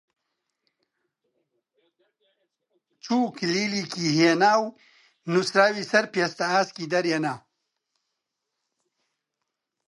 چوو 3.03 3.25
کلیلێکی 3.37 4.07
هێنا 4.19 4.53
و 4.63 4.65
نووسراوی 5.31 5.89
سەر 5.91 6.05
پێستە 6.13 6.45
ئاسکی 6.53 6.89
دەرێنان 6.93 7.39